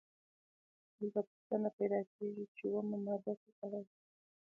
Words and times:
دلته 0.97 1.19
پوښتنه 1.29 1.69
پیدا 1.77 1.99
کیږي 2.13 2.45
چې 2.55 2.63
اومه 2.75 2.97
ماده 3.05 3.33
څه 3.41 3.49
ته 3.57 3.65
وايي؟ 3.71 3.89